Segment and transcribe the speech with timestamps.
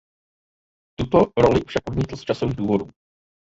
[0.99, 2.87] Tuto roli však odmítl z časových důvodů.